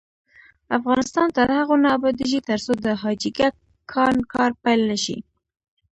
افغانستان 0.77 1.27
تر 1.37 1.47
هغو 1.57 1.75
نه 1.83 1.89
ابادیږي، 1.97 2.39
ترڅو 2.49 2.71
د 2.85 2.87
حاجي 3.01 3.31
ګک 3.37 3.53
کان 3.93 4.15
کار 4.33 4.51
پیل 4.63 4.79
نشي. 4.91 5.17